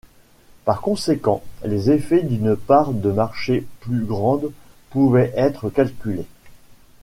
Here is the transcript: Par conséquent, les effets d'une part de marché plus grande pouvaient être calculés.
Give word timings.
Par 0.65 0.81
conséquent, 0.81 1.43
les 1.63 1.91
effets 1.91 2.23
d'une 2.23 2.55
part 2.55 2.91
de 2.91 3.11
marché 3.11 3.67
plus 3.81 4.03
grande 4.03 4.51
pouvaient 4.89 5.31
être 5.35 5.69
calculés. 5.69 6.25